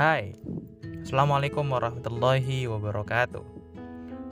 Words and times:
Hai, 0.00 0.32
Assalamualaikum 1.04 1.76
warahmatullahi 1.76 2.64
wabarakatuh. 2.64 3.44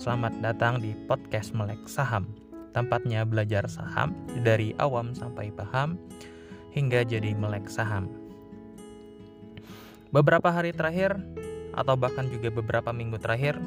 Selamat 0.01 0.33
datang 0.41 0.81
di 0.81 0.97
podcast 1.05 1.53
Melek 1.53 1.85
Saham. 1.85 2.25
Tempatnya 2.73 3.29
belajar 3.29 3.69
saham 3.69 4.17
dari 4.41 4.73
awam 4.81 5.13
sampai 5.13 5.53
paham 5.53 6.01
Hingga 6.73 7.05
jadi 7.05 7.37
melek 7.37 7.69
saham. 7.69 8.09
Beberapa 10.09 10.49
hari 10.49 10.73
terakhir 10.73 11.21
Atau 11.77 12.01
bahkan 12.01 12.33
juga 12.33 12.49
beberapa 12.49 12.89
minggu 12.89 13.21
terakhir 13.21 13.61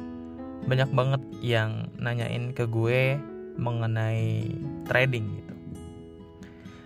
Banyak 0.66 0.90
banget 0.90 1.22
yang 1.38 1.86
nanyain 2.02 2.50
ke 2.50 2.66
gue 2.66 3.14
Mengenai 3.54 4.50
trading 4.90 5.38
gitu 5.38 5.51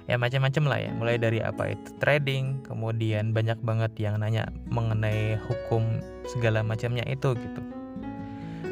ya 0.07 0.16
macam-macam 0.16 0.64
lah 0.70 0.79
ya. 0.82 0.90
Mulai 0.94 1.17
dari 1.18 1.39
apa 1.43 1.75
itu 1.75 1.90
trading 1.99 2.62
kemudian 2.67 3.35
banyak 3.35 3.58
banget 3.62 3.93
yang 3.99 4.22
nanya 4.22 4.48
mengenai 4.71 5.39
hukum 5.46 5.98
segala 6.31 6.62
macamnya 6.62 7.03
itu 7.07 7.35
gitu. 7.35 7.62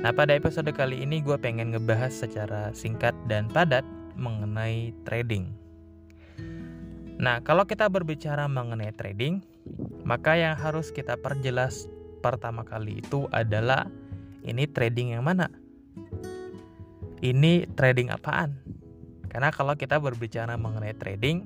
Nah 0.02 0.12
pada 0.14 0.34
episode 0.36 0.68
kali 0.70 1.02
ini 1.02 1.20
gue 1.20 1.34
pengen 1.38 1.74
ngebahas 1.74 2.12
secara 2.12 2.70
singkat 2.72 3.12
dan 3.26 3.50
padat 3.50 3.84
mengenai 4.14 4.94
trading. 5.02 5.50
Nah 7.18 7.42
kalau 7.42 7.66
kita 7.66 7.90
berbicara 7.90 8.46
mengenai 8.46 8.94
trading 8.94 9.42
maka 10.04 10.36
yang 10.36 10.54
harus 10.54 10.92
kita 10.92 11.16
perjelas 11.16 11.88
pertama 12.20 12.62
kali 12.64 13.00
itu 13.00 13.24
adalah 13.32 13.88
ini 14.44 14.68
trading 14.68 15.16
yang 15.16 15.24
mana? 15.24 15.48
Ini 17.24 17.72
trading 17.72 18.12
apaan 18.12 18.63
karena 19.34 19.50
kalau 19.50 19.74
kita 19.74 19.98
berbicara 19.98 20.54
mengenai 20.54 20.94
trading, 20.94 21.42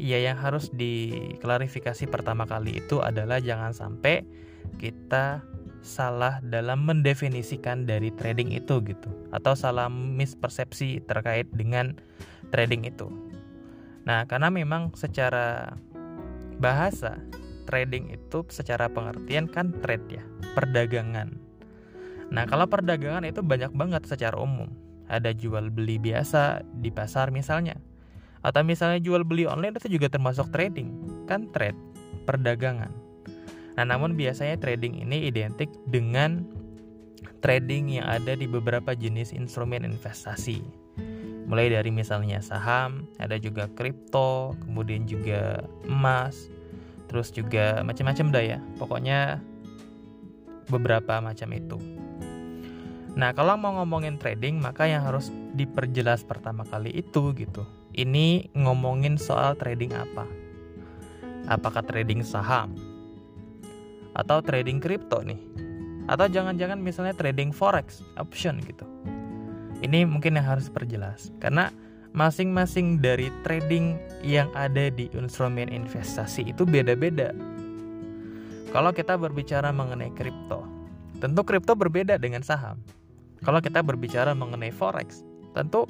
ya 0.00 0.16
yang 0.16 0.40
harus 0.40 0.72
diklarifikasi 0.72 2.08
pertama 2.08 2.48
kali 2.48 2.80
itu 2.80 3.04
adalah 3.04 3.36
jangan 3.44 3.76
sampai 3.76 4.24
kita 4.80 5.44
salah 5.84 6.40
dalam 6.40 6.88
mendefinisikan 6.88 7.84
dari 7.84 8.08
trading 8.16 8.56
itu 8.56 8.80
gitu 8.88 9.12
atau 9.36 9.52
salah 9.52 9.92
mispersepsi 9.92 11.04
terkait 11.04 11.44
dengan 11.52 11.92
trading 12.48 12.88
itu. 12.88 13.12
Nah, 14.08 14.24
karena 14.24 14.48
memang 14.48 14.96
secara 14.96 15.76
bahasa 16.56 17.20
trading 17.68 18.16
itu 18.16 18.48
secara 18.48 18.88
pengertian 18.88 19.44
kan 19.44 19.76
trade 19.84 20.08
ya, 20.08 20.24
perdagangan. 20.56 21.36
Nah, 22.32 22.48
kalau 22.48 22.64
perdagangan 22.64 23.28
itu 23.28 23.44
banyak 23.44 23.76
banget 23.76 24.08
secara 24.08 24.40
umum 24.40 24.72
ada 25.10 25.34
jual 25.34 25.68
beli 25.74 25.98
biasa 25.98 26.62
di 26.78 26.94
pasar 26.94 27.34
misalnya. 27.34 27.74
Atau 28.40 28.64
misalnya 28.64 29.02
jual 29.02 29.26
beli 29.26 29.44
online 29.44 29.76
itu 29.76 30.00
juga 30.00 30.08
termasuk 30.08 30.48
trading 30.54 30.94
kan 31.28 31.50
trade 31.52 31.76
perdagangan. 32.24 32.88
Nah 33.76 33.84
namun 33.84 34.16
biasanya 34.16 34.56
trading 34.56 35.02
ini 35.04 35.28
identik 35.28 35.68
dengan 35.90 36.46
trading 37.44 38.00
yang 38.00 38.06
ada 38.08 38.38
di 38.38 38.48
beberapa 38.48 38.96
jenis 38.96 39.36
instrumen 39.36 39.84
investasi. 39.84 40.62
Mulai 41.50 41.74
dari 41.74 41.90
misalnya 41.90 42.38
saham 42.38 43.10
ada 43.18 43.34
juga 43.36 43.66
kripto 43.74 44.54
kemudian 44.64 45.04
juga 45.04 45.66
emas 45.90 46.48
terus 47.10 47.34
juga 47.34 47.82
macam-macam 47.82 48.26
dah 48.30 48.44
ya. 48.56 48.58
Pokoknya 48.78 49.42
beberapa 50.70 51.18
macam 51.18 51.50
itu 51.50 51.76
Nah, 53.18 53.34
kalau 53.34 53.58
mau 53.58 53.74
ngomongin 53.82 54.22
trading, 54.22 54.62
maka 54.62 54.86
yang 54.86 55.02
harus 55.02 55.34
diperjelas 55.58 56.22
pertama 56.22 56.62
kali 56.62 56.94
itu 56.94 57.34
gitu. 57.34 57.66
Ini 57.90 58.54
ngomongin 58.54 59.18
soal 59.18 59.58
trading 59.58 59.90
apa? 59.98 60.26
Apakah 61.50 61.82
trading 61.82 62.22
saham? 62.22 62.70
Atau 64.14 64.38
trading 64.46 64.78
kripto 64.78 65.26
nih? 65.26 65.42
Atau 66.06 66.30
jangan-jangan 66.30 66.78
misalnya 66.78 67.14
trading 67.18 67.50
forex, 67.50 68.02
option 68.14 68.62
gitu. 68.62 68.86
Ini 69.80 70.06
mungkin 70.06 70.38
yang 70.38 70.46
harus 70.46 70.70
perjelas 70.70 71.34
karena 71.42 71.74
masing-masing 72.14 72.98
dari 72.98 73.30
trading 73.42 73.98
yang 74.22 74.50
ada 74.54 74.90
di 74.90 75.10
instrumen 75.14 75.70
investasi 75.70 76.50
itu 76.50 76.62
beda-beda. 76.62 77.34
Kalau 78.70 78.94
kita 78.94 79.18
berbicara 79.18 79.74
mengenai 79.74 80.14
kripto, 80.14 80.62
tentu 81.18 81.42
kripto 81.42 81.74
berbeda 81.74 82.18
dengan 82.22 82.46
saham. 82.46 82.78
Kalau 83.40 83.60
kita 83.64 83.80
berbicara 83.80 84.36
mengenai 84.36 84.72
forex, 84.72 85.24
tentu 85.56 85.88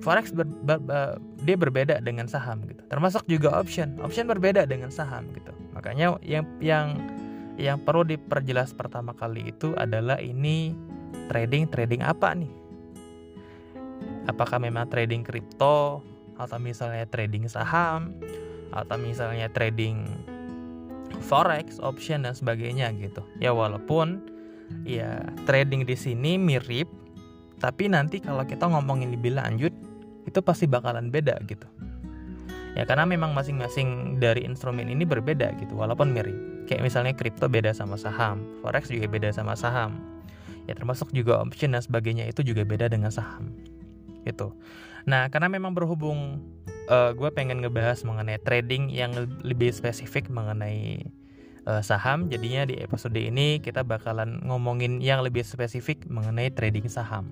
forex 0.00 0.32
ber, 0.32 0.48
ber, 0.64 0.80
ber, 0.80 1.20
dia 1.44 1.56
berbeda 1.58 2.00
dengan 2.00 2.24
saham 2.24 2.64
gitu. 2.64 2.80
Termasuk 2.88 3.26
juga 3.28 3.60
option. 3.60 4.00
Option 4.00 4.30
berbeda 4.30 4.64
dengan 4.64 4.88
saham 4.88 5.28
gitu. 5.36 5.52
Makanya 5.76 6.16
yang 6.24 6.44
yang 6.64 6.86
yang 7.60 7.78
perlu 7.82 8.02
diperjelas 8.02 8.74
pertama 8.74 9.14
kali 9.14 9.52
itu 9.52 9.76
adalah 9.78 10.18
ini 10.18 10.74
trading 11.28 11.68
trading 11.70 12.02
apa 12.02 12.34
nih? 12.34 12.52
Apakah 14.24 14.56
memang 14.56 14.88
trading 14.88 15.20
kripto 15.20 16.00
atau 16.34 16.58
misalnya 16.58 17.06
trading 17.06 17.46
saham 17.46 18.16
atau 18.74 18.96
misalnya 18.98 19.46
trading 19.52 20.02
forex, 21.22 21.78
option 21.78 22.26
dan 22.26 22.34
sebagainya 22.34 22.90
gitu. 22.98 23.22
Ya 23.38 23.54
walaupun 23.54 24.33
ya 24.82 25.22
trading 25.46 25.86
di 25.86 25.94
sini 25.94 26.34
mirip 26.34 26.90
tapi 27.62 27.86
nanti 27.88 28.18
kalau 28.18 28.42
kita 28.44 28.66
ngomongin 28.66 29.14
lebih 29.14 29.38
lanjut 29.38 29.72
itu 30.24 30.40
pasti 30.40 30.68
bakalan 30.68 31.08
beda 31.08 31.38
gitu. 31.48 31.64
Ya 32.74 32.82
karena 32.82 33.06
memang 33.06 33.38
masing-masing 33.38 34.18
dari 34.18 34.42
instrumen 34.42 34.90
ini 34.90 35.06
berbeda 35.06 35.54
gitu 35.62 35.78
walaupun 35.78 36.10
mirip. 36.10 36.34
Kayak 36.66 36.82
misalnya 36.82 37.12
kripto 37.14 37.46
beda 37.46 37.70
sama 37.70 37.94
saham 37.94 38.42
forex 38.60 38.90
juga 38.90 39.06
beda 39.06 39.30
sama 39.30 39.54
saham. 39.54 39.96
Ya 40.66 40.74
termasuk 40.74 41.12
juga 41.14 41.38
option 41.40 41.76
dan 41.76 41.84
sebagainya 41.84 42.26
itu 42.26 42.42
juga 42.42 42.66
beda 42.66 42.90
dengan 42.90 43.14
saham 43.14 43.54
gitu. 44.24 44.56
Nah 45.04 45.28
karena 45.28 45.52
memang 45.52 45.76
berhubung 45.76 46.40
uh, 46.88 47.12
gue 47.12 47.30
pengen 47.32 47.60
ngebahas 47.60 48.02
mengenai 48.04 48.40
trading 48.40 48.88
yang 48.92 49.12
lebih 49.44 49.70
spesifik 49.72 50.28
mengenai 50.32 51.04
uh, 51.68 51.82
saham. 51.84 52.28
Jadinya 52.28 52.68
di 52.68 52.78
episode 52.80 53.16
ini 53.16 53.60
kita 53.60 53.84
bakalan 53.84 54.40
ngomongin 54.44 55.00
yang 55.00 55.24
lebih 55.24 55.44
spesifik 55.44 56.04
mengenai 56.08 56.52
trading 56.52 56.86
saham. 56.88 57.28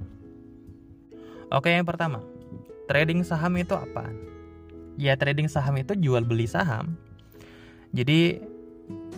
Oke, 1.52 1.68
yang 1.68 1.84
pertama, 1.84 2.24
trading 2.88 3.20
saham 3.24 3.52
itu 3.60 3.76
apa? 3.76 4.08
Ya, 4.96 5.16
trading 5.16 5.48
saham 5.48 5.76
itu 5.80 5.92
jual 5.96 6.24
beli 6.24 6.48
saham. 6.48 6.96
Jadi 7.92 8.40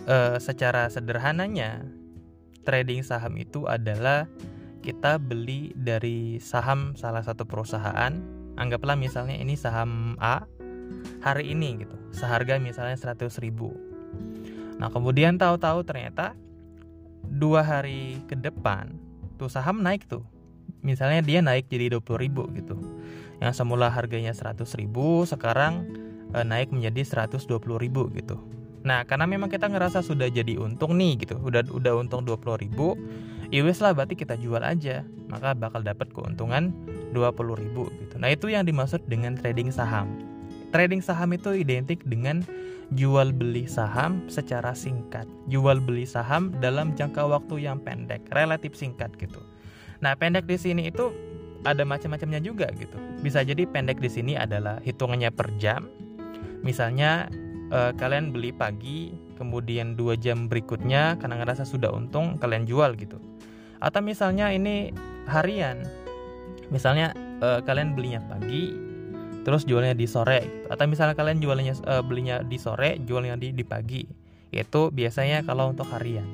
uh, 0.07 0.35
secara 0.35 0.91
sederhananya 0.91 1.87
trading 2.67 3.07
saham 3.07 3.39
itu 3.39 3.63
adalah 3.71 4.27
kita 4.83 5.15
beli 5.17 5.71
dari 5.73 6.43
saham 6.43 6.93
salah 6.99 7.23
satu 7.23 7.47
perusahaan. 7.47 8.11
Anggaplah 8.55 8.95
misalnya 8.95 9.35
ini 9.35 9.55
saham 9.55 10.15
A 10.19 10.43
hari 11.23 11.55
ini 11.55 11.83
gitu. 11.83 11.95
Seharga 12.11 12.59
misalnya 12.59 12.95
100 12.95 13.27
ribu 13.43 13.94
Nah 14.79 14.91
kemudian 14.91 15.39
tahu-tahu 15.39 15.87
ternyata 15.87 16.35
dua 17.25 17.65
hari 17.65 18.21
ke 18.27 18.35
depan 18.37 18.95
tuh 19.35 19.51
saham 19.51 19.83
naik 19.83 20.07
tuh. 20.07 20.23
Misalnya 20.85 21.25
dia 21.25 21.41
naik 21.41 21.65
jadi 21.65 21.97
20 21.97 22.21
ribu 22.21 22.45
gitu. 22.53 22.77
Yang 23.41 23.57
semula 23.57 23.89
harganya 23.89 24.31
100 24.31 24.61
ribu 24.77 25.25
sekarang 25.25 25.89
e, 26.31 26.45
naik 26.45 26.69
menjadi 26.69 27.25
120 27.25 27.57
ribu 27.81 28.07
gitu. 28.13 28.37
Nah 28.85 29.01
karena 29.03 29.25
memang 29.25 29.49
kita 29.49 29.65
ngerasa 29.65 30.05
sudah 30.05 30.29
jadi 30.29 30.61
untung 30.61 30.93
nih 31.01 31.25
gitu. 31.25 31.41
Udah 31.41 31.65
udah 31.73 31.93
untung 31.97 32.21
20 32.21 32.63
ribu. 32.63 32.93
Ya 33.49 33.65
wes 33.65 33.81
lah 33.81 33.97
berarti 33.97 34.13
kita 34.13 34.37
jual 34.37 34.61
aja. 34.61 35.01
Maka 35.25 35.57
bakal 35.57 35.81
dapat 35.81 36.13
keuntungan 36.13 36.69
20 37.17 37.61
ribu 37.65 37.89
gitu. 38.05 38.15
Nah 38.21 38.29
itu 38.29 38.53
yang 38.53 38.69
dimaksud 38.69 39.01
dengan 39.09 39.33
trading 39.33 39.73
saham. 39.73 40.34
Trading 40.75 40.99
saham 40.99 41.31
itu 41.31 41.55
identik 41.55 42.03
dengan 42.03 42.43
jual 42.91 43.31
beli 43.31 43.63
saham 43.63 44.27
secara 44.27 44.75
singkat. 44.75 45.23
Jual 45.47 45.79
beli 45.79 46.03
saham 46.03 46.51
dalam 46.59 46.91
jangka 46.99 47.23
waktu 47.31 47.63
yang 47.63 47.79
pendek, 47.79 48.27
relatif 48.35 48.75
singkat 48.75 49.15
gitu. 49.15 49.39
Nah, 50.03 50.19
pendek 50.19 50.43
di 50.43 50.59
sini 50.59 50.91
itu 50.91 51.15
ada 51.63 51.87
macam-macamnya 51.87 52.43
juga 52.43 52.67
gitu. 52.75 52.99
Bisa 53.23 53.39
jadi 53.47 53.63
pendek 53.63 54.03
di 54.03 54.11
sini 54.11 54.35
adalah 54.35 54.83
hitungannya 54.83 55.31
per 55.31 55.47
jam. 55.55 55.87
Misalnya 56.59 57.31
eh, 57.71 57.95
kalian 57.95 58.35
beli 58.35 58.51
pagi, 58.51 59.15
kemudian 59.39 59.95
dua 59.95 60.19
jam 60.19 60.51
berikutnya 60.51 61.15
karena 61.23 61.39
ngerasa 61.39 61.63
sudah 61.63 61.95
untung 61.95 62.35
kalian 62.35 62.67
jual 62.67 62.99
gitu. 62.99 63.15
Atau 63.79 64.03
misalnya 64.03 64.51
ini 64.51 64.91
harian. 65.31 65.87
Misalnya 66.67 67.15
eh, 67.39 67.63
kalian 67.63 67.95
belinya 67.95 68.19
pagi, 68.27 68.84
terus 69.45 69.63
jualnya 69.63 69.93
di 69.93 70.09
sore. 70.09 70.65
Atau 70.67 70.89
misalnya 70.89 71.13
kalian 71.13 71.37
jualnya 71.37 71.77
uh, 71.85 72.01
belinya 72.01 72.41
di 72.41 72.57
sore 72.57 72.97
jualnya 73.05 73.37
di 73.37 73.53
di 73.53 73.61
pagi. 73.61 74.01
Itu 74.49 74.89
biasanya 74.89 75.45
kalau 75.45 75.69
untuk 75.69 75.85
harian. 75.93 76.25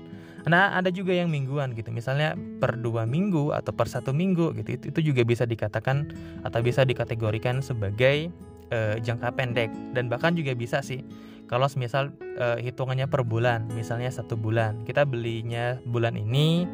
Nah 0.48 0.74
ada 0.74 0.90
juga 0.90 1.13
yang 1.13 1.30
mingguan 1.30 1.75
gitu. 1.78 1.92
Misalnya 1.94 2.34
per 2.34 2.80
dua 2.80 3.06
minggu 3.06 3.54
atau 3.54 3.75
per 3.75 3.92
satu 3.92 4.16
minggu 4.16 4.58
gitu. 4.63 4.90
Itu, 4.90 5.00
juga 5.04 5.22
bisa 5.22 5.46
dikatakan 5.46 6.16
atau 6.42 6.60
bisa 6.63 6.88
dikategorikan 6.88 7.62
sebagai 7.62 8.31
uh, 8.74 8.98
jangka 8.98 9.36
pendek. 9.38 9.69
Dan 9.94 10.10
bahkan 10.10 10.34
juga 10.34 10.56
bisa 10.58 10.81
sih 10.81 11.06
kalau 11.46 11.68
misal 11.75 12.16
uh, 12.40 12.58
hitungannya 12.58 13.06
per 13.06 13.22
bulan. 13.28 13.69
Misalnya 13.75 14.10
satu 14.10 14.34
bulan. 14.40 14.81
Kita 14.88 15.06
belinya 15.06 15.78
bulan 15.86 16.18
ini 16.18 16.66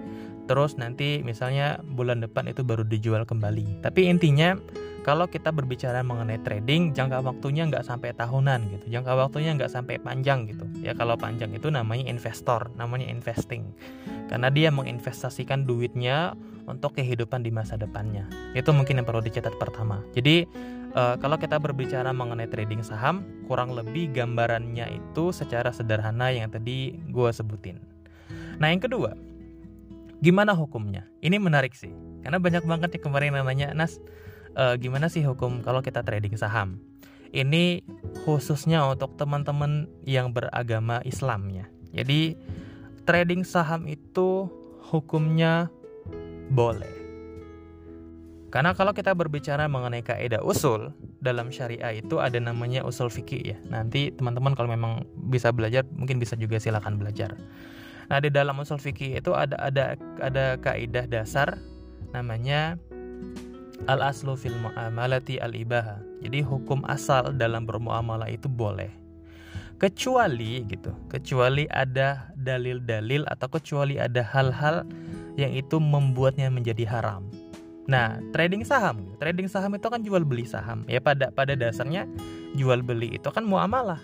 terus 0.48 0.80
nanti 0.80 1.22
misalnya 1.22 1.84
bulan 1.84 2.24
depan 2.24 2.48
itu 2.48 2.64
baru 2.64 2.88
dijual 2.88 3.28
kembali. 3.28 3.84
Tapi 3.84 4.08
intinya 4.08 4.56
kalau 5.08 5.24
kita 5.24 5.56
berbicara 5.56 6.04
mengenai 6.04 6.44
trading 6.44 6.92
jangka 6.92 7.24
waktunya 7.24 7.64
nggak 7.64 7.88
sampai 7.88 8.12
tahunan 8.12 8.60
gitu. 8.76 8.86
Jangka 8.92 9.16
waktunya 9.16 9.56
nggak 9.56 9.72
sampai 9.72 10.04
panjang 10.04 10.48
gitu. 10.52 10.68
Ya 10.84 10.92
kalau 10.96 11.16
panjang 11.16 11.56
itu 11.56 11.72
namanya 11.72 12.12
investor 12.12 12.68
namanya 12.76 13.08
investing. 13.08 13.72
Karena 14.28 14.52
dia 14.52 14.68
menginvestasikan 14.68 15.64
duitnya 15.64 16.36
untuk 16.68 17.00
kehidupan 17.00 17.48
di 17.48 17.56
masa 17.56 17.80
depannya. 17.80 18.28
Itu 18.52 18.76
mungkin 18.76 19.00
yang 19.00 19.08
perlu 19.08 19.24
dicatat 19.24 19.56
pertama. 19.56 20.04
Jadi 20.12 20.44
uh, 20.92 21.16
kalau 21.16 21.40
kita 21.40 21.56
berbicara 21.56 22.12
mengenai 22.12 22.52
trading 22.52 22.84
saham, 22.84 23.24
kurang 23.48 23.72
lebih 23.72 24.12
gambarannya 24.12 24.92
itu 24.92 25.32
secara 25.32 25.72
sederhana 25.72 26.36
yang 26.36 26.52
tadi 26.52 27.00
gue 27.08 27.32
sebutin. 27.32 27.80
Nah 28.60 28.76
yang 28.76 28.84
kedua, 28.84 29.16
gimana 30.24 30.54
hukumnya? 30.58 31.06
Ini 31.22 31.38
menarik 31.38 31.74
sih, 31.74 31.92
karena 32.24 32.38
banyak 32.42 32.64
banget 32.64 32.90
yang 32.98 33.04
kemarin 33.10 33.34
namanya 33.36 33.74
Nas, 33.74 34.02
uh, 34.58 34.76
gimana 34.78 35.08
sih 35.12 35.26
hukum 35.26 35.62
kalau 35.62 35.82
kita 35.82 36.02
trading 36.02 36.36
saham? 36.38 36.82
Ini 37.36 37.84
khususnya 38.24 38.88
untuk 38.88 39.20
teman-teman 39.20 39.92
yang 40.08 40.32
beragama 40.32 41.04
Islam 41.04 41.52
ya. 41.52 41.66
Jadi 41.92 42.40
trading 43.04 43.44
saham 43.44 43.84
itu 43.86 44.48
hukumnya 44.88 45.68
boleh 46.48 46.98
karena 48.48 48.72
kalau 48.72 48.96
kita 48.96 49.12
berbicara 49.12 49.68
mengenai 49.68 50.02
kaidah 50.02 50.40
usul 50.40 50.96
dalam 51.20 51.52
syariah 51.52 52.00
itu 52.00 52.24
ada 52.24 52.40
namanya 52.40 52.88
usul 52.88 53.12
fikih 53.12 53.44
ya. 53.44 53.58
Nanti 53.68 54.16
teman-teman 54.16 54.56
kalau 54.56 54.72
memang 54.72 55.04
bisa 55.30 55.52
belajar 55.52 55.84
mungkin 55.92 56.16
bisa 56.16 56.40
juga 56.40 56.56
silakan 56.56 56.96
belajar. 56.96 57.36
Nah, 58.08 58.24
di 58.24 58.32
dalam 58.32 58.56
usul 58.56 58.80
fikih 58.80 59.20
itu 59.20 59.36
ada 59.36 59.60
ada 59.60 60.00
ada 60.24 60.56
kaidah 60.64 61.06
dasar 61.12 61.60
namanya 62.16 62.80
al 63.92 64.00
aslu 64.00 64.40
fil 64.40 64.56
muamalati 64.58 65.38
al 65.44 65.52
ibaha. 65.54 66.00
Jadi 66.24 66.42
hukum 66.42 66.88
asal 66.88 67.36
dalam 67.36 67.68
bermuamalah 67.68 68.32
itu 68.32 68.48
boleh. 68.48 68.90
Kecuali 69.78 70.66
gitu, 70.66 70.90
kecuali 71.06 71.70
ada 71.70 72.34
dalil-dalil 72.34 73.30
atau 73.30 73.46
kecuali 73.46 74.02
ada 74.02 74.26
hal-hal 74.26 74.82
yang 75.38 75.54
itu 75.54 75.78
membuatnya 75.78 76.50
menjadi 76.50 76.90
haram. 76.90 77.30
Nah, 77.86 78.18
trading 78.34 78.66
saham, 78.66 79.16
trading 79.22 79.46
saham 79.46 79.78
itu 79.78 79.88
kan 79.88 80.02
jual 80.02 80.26
beli 80.26 80.50
saham. 80.50 80.82
Ya 80.90 80.98
pada 80.98 81.30
pada 81.30 81.54
dasarnya 81.54 82.10
jual 82.58 82.82
beli 82.82 83.22
itu 83.22 83.30
kan 83.30 83.46
muamalah. 83.46 84.02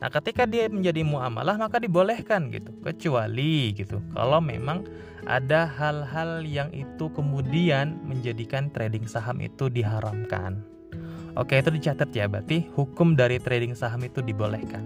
Nah, 0.00 0.08
ketika 0.08 0.48
dia 0.48 0.66
menjadi 0.72 1.04
muamalah 1.04 1.60
maka 1.60 1.76
dibolehkan 1.76 2.48
gitu. 2.48 2.72
Kecuali 2.80 3.76
gitu. 3.76 4.00
Kalau 4.16 4.40
memang 4.40 4.88
ada 5.28 5.68
hal-hal 5.68 6.40
yang 6.48 6.72
itu 6.72 7.12
kemudian 7.12 8.00
menjadikan 8.08 8.72
trading 8.72 9.04
saham 9.04 9.44
itu 9.44 9.68
diharamkan. 9.68 10.64
Oke, 11.36 11.60
itu 11.60 11.70
dicatat 11.70 12.10
ya, 12.10 12.26
berarti 12.26 12.66
hukum 12.74 13.14
dari 13.14 13.38
trading 13.38 13.76
saham 13.76 14.02
itu 14.02 14.24
dibolehkan. 14.24 14.82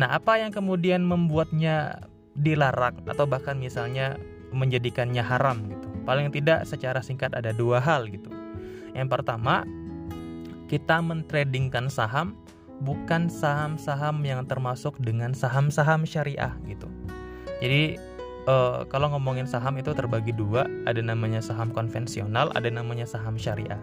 Nah, 0.00 0.10
apa 0.16 0.40
yang 0.40 0.50
kemudian 0.50 1.04
membuatnya 1.04 2.08
dilarang 2.34 2.98
atau 3.06 3.28
bahkan 3.28 3.60
misalnya 3.60 4.18
menjadikannya 4.50 5.22
haram 5.22 5.68
gitu? 5.68 5.86
Paling 6.08 6.32
tidak 6.32 6.64
secara 6.64 7.04
singkat 7.04 7.36
ada 7.36 7.52
dua 7.52 7.78
hal 7.78 8.08
gitu. 8.08 8.32
Yang 8.96 9.08
pertama, 9.12 9.62
kita 10.66 10.98
mentradingkan 11.04 11.92
saham 11.92 12.34
bukan 12.82 13.26
saham-saham 13.26 14.22
yang 14.22 14.46
termasuk 14.46 14.98
dengan 15.02 15.34
saham-saham 15.34 16.06
syariah 16.06 16.54
gitu. 16.66 16.86
Jadi 17.58 17.98
uh, 18.46 18.86
kalau 18.86 19.12
ngomongin 19.12 19.44
saham 19.44 19.76
itu 19.76 19.90
terbagi 19.92 20.32
dua, 20.32 20.64
ada 20.86 21.02
namanya 21.02 21.42
saham 21.42 21.74
konvensional, 21.74 22.48
ada 22.54 22.70
namanya 22.70 23.04
saham 23.04 23.34
syariah. 23.36 23.78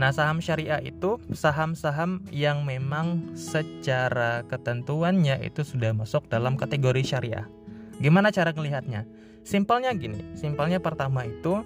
Nah, 0.00 0.08
saham 0.16 0.40
syariah 0.40 0.80
itu 0.80 1.20
saham-saham 1.36 2.24
yang 2.32 2.64
memang 2.64 3.36
secara 3.36 4.40
ketentuannya 4.48 5.44
itu 5.44 5.60
sudah 5.60 5.92
masuk 5.92 6.24
dalam 6.32 6.56
kategori 6.56 7.04
syariah. 7.04 7.44
Gimana 8.00 8.32
cara 8.32 8.56
melihatnya? 8.56 9.04
Simpelnya 9.44 9.92
gini, 9.92 10.24
simpelnya 10.36 10.80
pertama 10.80 11.28
itu 11.28 11.60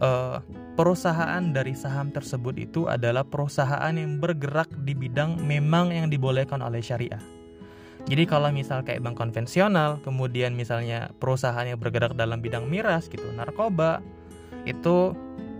uh, 0.00 0.42
perusahaan 0.74 1.44
dari 1.52 1.76
saham 1.76 2.10
tersebut 2.10 2.56
itu 2.56 2.88
adalah 2.88 3.22
perusahaan 3.22 3.92
yang 3.92 4.18
bergerak 4.18 4.68
di 4.82 4.96
bidang 4.96 5.38
memang 5.44 5.92
yang 5.92 6.08
dibolehkan 6.08 6.64
oleh 6.64 6.80
syariah. 6.80 7.20
Jadi 8.08 8.24
kalau 8.24 8.48
misal 8.48 8.80
kayak 8.80 9.04
bank 9.04 9.20
konvensional, 9.20 10.00
kemudian 10.00 10.56
misalnya 10.56 11.12
perusahaan 11.20 11.68
yang 11.68 11.76
bergerak 11.76 12.16
dalam 12.16 12.40
bidang 12.40 12.64
miras 12.64 13.12
gitu, 13.12 13.28
narkoba, 13.36 14.00
itu 14.64 15.12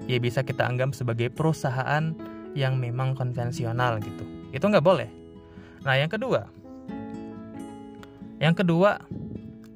ya 0.08 0.16
bisa 0.16 0.40
kita 0.40 0.64
anggap 0.64 0.96
sebagai 0.96 1.28
perusahaan 1.28 2.16
yang 2.56 2.80
memang 2.80 3.12
konvensional 3.12 4.00
gitu. 4.00 4.24
Itu 4.56 4.72
nggak 4.72 4.82
boleh. 4.82 5.12
Nah 5.84 6.00
yang 6.00 6.08
kedua, 6.08 6.48
yang 8.40 8.56
kedua 8.56 9.04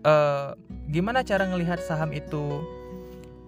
uh, 0.08 0.56
gimana 0.88 1.20
cara 1.20 1.44
ngelihat 1.44 1.84
saham 1.84 2.16
itu 2.16 2.64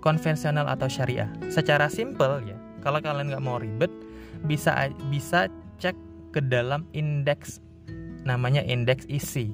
konvensional 0.07 0.71
atau 0.71 0.87
syariah? 0.87 1.27
Secara 1.51 1.91
simple 1.91 2.47
ya, 2.47 2.55
kalau 2.79 3.03
kalian 3.03 3.35
nggak 3.35 3.43
mau 3.43 3.59
ribet, 3.59 3.91
bisa 4.47 4.87
bisa 5.11 5.51
cek 5.83 5.99
ke 6.31 6.39
dalam 6.39 6.87
indeks 6.95 7.59
namanya 8.23 8.63
indeks 8.63 9.03
isi. 9.11 9.51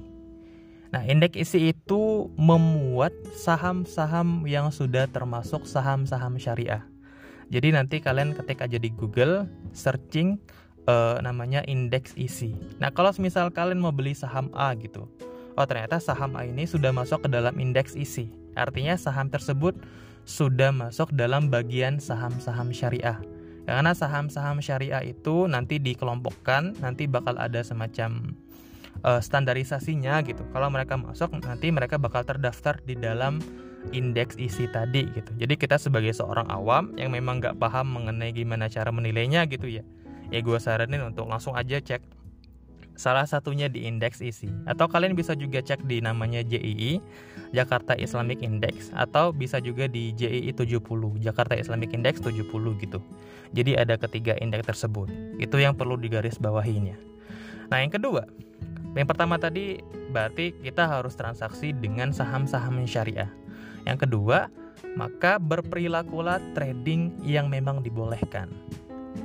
Nah, 0.92 1.00
indeks 1.08 1.40
isi 1.40 1.72
itu 1.72 2.28
memuat 2.36 3.16
saham-saham 3.32 4.44
yang 4.44 4.68
sudah 4.68 5.08
termasuk 5.08 5.64
saham-saham 5.64 6.36
syariah. 6.36 6.84
Jadi 7.48 7.72
nanti 7.72 7.96
kalian 8.04 8.36
ketik 8.36 8.60
aja 8.60 8.76
di 8.76 8.92
Google 8.92 9.48
searching 9.72 10.36
uh, 10.84 11.16
namanya 11.24 11.64
indeks 11.64 12.12
isi. 12.16 12.52
Nah, 12.76 12.92
kalau 12.92 13.08
misal 13.20 13.48
kalian 13.48 13.80
mau 13.80 13.92
beli 13.92 14.12
saham 14.12 14.52
A 14.52 14.76
gitu, 14.76 15.08
oh 15.56 15.64
ternyata 15.64 15.96
saham 15.96 16.36
A 16.36 16.44
ini 16.44 16.68
sudah 16.68 16.92
masuk 16.92 17.24
ke 17.24 17.28
dalam 17.32 17.56
indeks 17.56 17.96
isi. 17.96 18.41
Artinya 18.54 18.94
saham 18.98 19.28
tersebut 19.32 19.76
sudah 20.22 20.70
masuk 20.70 21.10
dalam 21.12 21.50
bagian 21.50 21.98
saham-saham 21.98 22.70
syariah. 22.70 23.18
Karena 23.62 23.94
saham-saham 23.94 24.58
syariah 24.58 25.02
itu 25.06 25.46
nanti 25.46 25.78
dikelompokkan, 25.78 26.78
nanti 26.82 27.06
bakal 27.06 27.38
ada 27.38 27.62
semacam 27.62 28.34
uh, 29.06 29.22
standarisasinya 29.22 30.22
gitu. 30.26 30.42
Kalau 30.50 30.68
mereka 30.70 30.98
masuk, 30.98 31.30
nanti 31.42 31.70
mereka 31.70 31.98
bakal 31.98 32.26
terdaftar 32.26 32.82
di 32.82 32.98
dalam 32.98 33.38
indeks 33.90 34.38
isi 34.38 34.70
tadi 34.70 35.10
gitu. 35.10 35.30
Jadi 35.34 35.54
kita 35.58 35.74
sebagai 35.78 36.14
seorang 36.14 36.46
awam 36.50 36.94
yang 36.94 37.10
memang 37.10 37.42
nggak 37.42 37.58
paham 37.58 37.90
mengenai 37.90 38.30
gimana 38.30 38.70
cara 38.70 38.94
menilainya 38.94 39.42
gitu 39.50 39.66
ya, 39.66 39.82
ya 40.30 40.38
gue 40.38 40.58
saranin 40.62 41.02
untuk 41.02 41.26
langsung 41.26 41.58
aja 41.58 41.82
cek 41.82 42.21
Salah 42.92 43.24
satunya 43.24 43.66
di 43.72 43.88
indeks 43.88 44.20
isi. 44.20 44.52
Atau 44.68 44.86
kalian 44.86 45.16
bisa 45.16 45.32
juga 45.32 45.64
cek 45.64 45.88
di 45.88 46.04
namanya 46.04 46.44
JII, 46.44 47.00
Jakarta 47.52 47.96
Islamic 47.96 48.40
Index 48.40 48.92
atau 48.96 49.32
bisa 49.32 49.60
juga 49.60 49.88
di 49.88 50.12
JII 50.16 50.52
70, 50.52 50.80
Jakarta 51.20 51.56
Islamic 51.56 51.92
Index 51.92 52.20
70 52.24 52.48
gitu. 52.80 53.00
Jadi 53.52 53.76
ada 53.76 54.00
ketiga 54.00 54.36
indeks 54.40 54.68
tersebut. 54.68 55.12
Itu 55.36 55.60
yang 55.60 55.76
perlu 55.76 56.00
digaris 56.00 56.40
bawahinya. 56.40 56.96
Nah, 57.68 57.80
yang 57.80 57.92
kedua, 57.92 58.28
yang 58.96 59.08
pertama 59.08 59.36
tadi 59.40 59.80
berarti 60.12 60.52
kita 60.60 60.84
harus 60.88 61.16
transaksi 61.16 61.72
dengan 61.72 62.12
saham-saham 62.12 62.84
syariah. 62.84 63.28
Yang 63.84 64.08
kedua, 64.08 64.48
maka 64.96 65.40
berperilakulah 65.40 66.40
trading 66.52 67.16
yang 67.24 67.48
memang 67.48 67.80
dibolehkan 67.80 68.52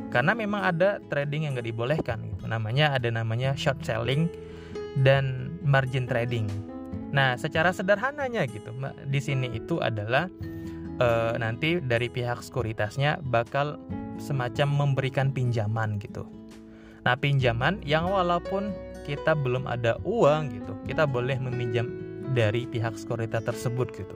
karena 0.07 0.31
memang 0.31 0.61
ada 0.63 1.03
trading 1.11 1.47
yang 1.47 1.51
nggak 1.55 1.67
dibolehkan. 1.67 2.19
Namanya 2.47 2.95
ada 2.95 3.11
namanya 3.11 3.53
short 3.53 3.83
selling 3.83 4.31
dan 5.03 5.53
margin 5.61 6.09
trading. 6.09 6.49
Nah 7.13 7.37
secara 7.37 7.71
sederhananya 7.71 8.47
gitu 8.49 8.73
di 9.07 9.19
sini 9.21 9.53
itu 9.53 9.79
adalah 9.79 10.27
e, 10.97 11.07
nanti 11.37 11.79
dari 11.83 12.09
pihak 12.09 12.41
sekuritasnya 12.41 13.21
bakal 13.27 13.77
semacam 14.17 14.87
memberikan 14.87 15.29
pinjaman 15.29 16.01
gitu. 16.01 16.25
Nah 17.05 17.15
pinjaman 17.15 17.79
yang 17.85 18.09
walaupun 18.09 18.73
kita 19.07 19.37
belum 19.37 19.69
ada 19.71 19.95
uang 20.03 20.51
gitu 20.51 20.73
kita 20.83 21.07
boleh 21.07 21.39
meminjam 21.39 21.87
dari 22.35 22.67
pihak 22.67 22.99
sekuritas 22.99 23.45
tersebut 23.45 23.87
gitu. 23.95 24.15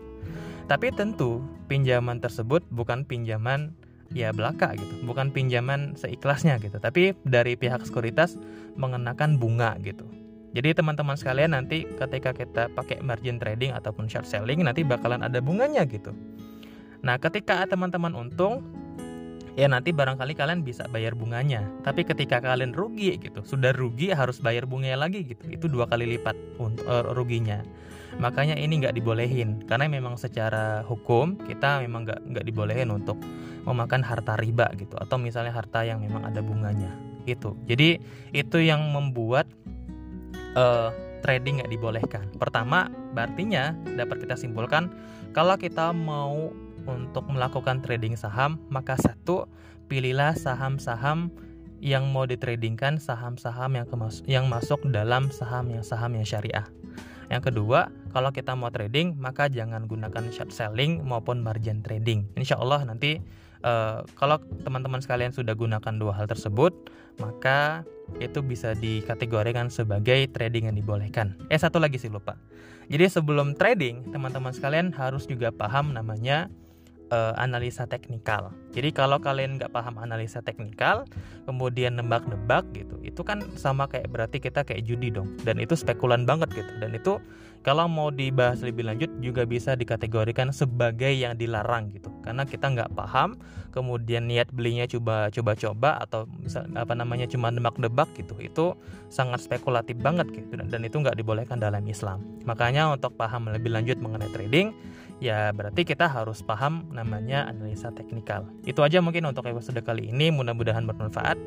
Tapi 0.67 0.91
tentu 0.95 1.43
pinjaman 1.67 2.23
tersebut 2.23 2.63
bukan 2.71 3.03
pinjaman 3.03 3.75
ya 4.11 4.35
belaka 4.35 4.75
gitu 4.75 5.07
bukan 5.07 5.31
pinjaman 5.31 5.95
seikhlasnya 5.95 6.59
gitu 6.59 6.77
tapi 6.77 7.15
dari 7.23 7.55
pihak 7.55 7.83
sekuritas 7.87 8.35
mengenakan 8.75 9.39
bunga 9.39 9.75
gitu 9.83 10.07
jadi 10.51 10.75
teman-teman 10.75 11.15
sekalian 11.15 11.55
nanti 11.55 11.87
ketika 11.95 12.35
kita 12.35 12.67
pakai 12.75 12.99
margin 12.99 13.39
trading 13.39 13.71
ataupun 13.71 14.11
short 14.11 14.27
selling 14.27 14.63
nanti 14.63 14.83
bakalan 14.83 15.23
ada 15.23 15.39
bunganya 15.39 15.87
gitu 15.87 16.11
nah 17.01 17.17
ketika 17.17 17.65
teman-teman 17.65 18.13
untung 18.13 18.61
ya 19.55 19.67
nanti 19.67 19.91
barangkali 19.91 20.33
kalian 20.35 20.63
bisa 20.63 20.87
bayar 20.87 21.15
bunganya. 21.15 21.67
Tapi 21.83 22.07
ketika 22.07 22.39
kalian 22.39 22.71
rugi 22.71 23.19
gitu, 23.19 23.43
sudah 23.43 23.75
rugi 23.75 24.11
harus 24.15 24.39
bayar 24.39 24.67
bunganya 24.67 25.07
lagi 25.07 25.27
gitu. 25.27 25.43
Itu 25.51 25.67
dua 25.67 25.87
kali 25.87 26.07
lipat 26.17 26.35
untuk 26.59 26.85
uh, 26.87 27.11
ruginya. 27.11 27.63
Makanya 28.19 28.59
ini 28.59 28.83
nggak 28.83 28.95
dibolehin 28.95 29.63
karena 29.71 29.87
memang 29.87 30.19
secara 30.19 30.83
hukum 30.83 31.39
kita 31.47 31.79
memang 31.79 32.03
nggak 32.03 32.19
nggak 32.27 32.45
dibolehin 32.45 32.91
untuk 32.91 33.15
memakan 33.67 34.01
harta 34.01 34.37
riba 34.37 34.69
gitu 34.77 34.97
atau 34.97 35.21
misalnya 35.21 35.53
harta 35.53 35.85
yang 35.85 36.01
memang 36.01 36.25
ada 36.25 36.41
bunganya 36.41 36.89
itu. 37.29 37.53
Jadi 37.69 38.01
itu 38.33 38.57
yang 38.57 38.89
membuat 38.89 39.45
uh, 40.57 40.89
trading 41.21 41.61
nggak 41.61 41.71
dibolehkan. 41.71 42.25
Pertama, 42.41 42.89
berartinya 43.13 43.77
dapat 43.93 44.25
kita 44.25 44.33
simpulkan 44.33 44.89
kalau 45.31 45.55
kita 45.55 45.93
mau 45.93 46.49
untuk 46.89 47.29
melakukan 47.29 47.85
trading 47.85 48.17
saham, 48.17 48.57
maka 48.73 48.97
satu, 48.97 49.45
pilihlah 49.85 50.33
saham-saham 50.33 51.29
yang 51.81 52.09
mau 52.13 52.29
ditradingkan 52.29 53.01
saham-saham 53.01 53.73
yang 53.73 53.87
kemas 53.89 54.21
yang 54.29 54.45
masuk 54.45 54.81
dalam 54.93 55.33
saham 55.33 55.69
yang 55.73 55.81
saham 55.81 56.13
yang 56.13 56.25
syariah. 56.25 56.65
Yang 57.31 57.53
kedua, 57.53 57.89
kalau 58.11 58.29
kita 58.35 58.53
mau 58.59 58.69
trading, 58.69 59.15
maka 59.15 59.47
jangan 59.47 59.87
gunakan 59.87 60.29
short 60.35 60.51
selling 60.51 60.99
maupun 61.01 61.39
margin 61.39 61.79
trading. 61.79 62.27
Insya 62.35 62.59
Allah 62.59 62.83
nanti 62.83 63.23
uh, 63.65 64.05
kalau 64.17 64.37
teman-teman 64.65 65.01
sekalian 65.01 65.33
sudah 65.33 65.57
gunakan 65.57 65.93
dua 65.97 66.13
hal 66.13 66.27
tersebut, 66.29 66.73
maka 67.17 67.85
itu 68.19 68.43
bisa 68.43 68.75
dikategorikan 68.75 69.71
sebagai 69.71 70.27
trading 70.33 70.67
yang 70.67 70.77
dibolehkan. 70.77 71.37
Eh 71.47 71.57
satu 71.57 71.79
lagi 71.79 71.97
sih 71.97 72.11
lupa. 72.11 72.35
Jadi 72.91 73.07
sebelum 73.07 73.55
trading, 73.55 74.11
teman-teman 74.11 74.51
sekalian 74.51 74.91
harus 74.91 75.23
juga 75.23 75.47
paham 75.53 75.95
namanya 75.95 76.51
uh, 77.11 77.35
analisa 77.37 77.85
teknikal. 77.85 78.49
Jadi 78.71 78.95
kalau 78.95 79.19
kalian 79.19 79.59
nggak 79.59 79.75
paham 79.75 79.99
analisa 79.99 80.39
teknikal, 80.39 81.03
kemudian 81.43 81.99
nebak-nebak 81.99 82.63
gitu, 82.71 82.95
itu 83.03 83.21
kan 83.21 83.43
sama 83.59 83.85
kayak 83.91 84.07
berarti 84.09 84.39
kita 84.39 84.63
kayak 84.63 84.87
judi 84.87 85.11
dong. 85.11 85.35
Dan 85.43 85.59
itu 85.59 85.75
spekulan 85.75 86.23
banget 86.23 86.49
gitu. 86.55 86.71
Dan 86.79 86.95
itu 86.95 87.19
kalau 87.61 87.85
mau 87.85 88.09
dibahas 88.09 88.65
lebih 88.65 88.89
lanjut 88.89 89.11
juga 89.21 89.45
bisa 89.45 89.77
dikategorikan 89.77 90.49
sebagai 90.49 91.11
yang 91.13 91.37
dilarang 91.37 91.93
gitu. 91.93 92.09
Karena 92.25 92.47
kita 92.47 92.73
nggak 92.73 92.95
paham, 92.97 93.37
kemudian 93.69 94.25
niat 94.25 94.49
belinya 94.49 94.87
coba-coba-coba 94.89 96.01
atau 96.01 96.25
misal 96.41 96.65
apa 96.73 96.97
namanya 96.97 97.29
cuma 97.29 97.53
nebak-nebak 97.53 98.09
gitu, 98.17 98.33
itu 98.41 98.65
sangat 99.13 99.45
spekulatif 99.45 99.99
banget 100.01 100.31
gitu. 100.33 100.57
Dan 100.57 100.81
itu 100.87 100.95
nggak 100.97 101.13
dibolehkan 101.19 101.61
dalam 101.61 101.85
Islam. 101.85 102.23
Makanya 102.47 102.97
untuk 102.97 103.13
paham 103.13 103.51
lebih 103.51 103.69
lanjut 103.69 104.01
mengenai 104.01 104.31
trading, 104.33 104.73
ya 105.21 105.53
berarti 105.53 105.85
kita 105.85 106.09
harus 106.09 106.41
paham 106.41 106.89
namanya 106.89 107.45
analisa 107.47 107.93
teknikal. 107.93 108.49
Itu 108.65 108.81
aja 108.81 108.99
mungkin 108.99 109.29
untuk 109.29 109.45
episode 109.45 109.79
kali 109.85 110.09
ini, 110.09 110.33
mudah-mudahan 110.33 110.83
bermanfaat. 110.83 111.37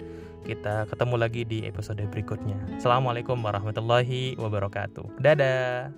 Kita 0.47 0.87
ketemu 0.87 1.15
lagi 1.19 1.43
di 1.43 1.67
episode 1.67 2.01
berikutnya. 2.09 2.79
Assalamualaikum 2.79 3.37
warahmatullahi 3.43 4.39
wabarakatuh. 4.39 5.19
Dadah. 5.19 5.91